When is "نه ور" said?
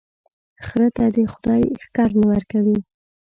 2.19-2.43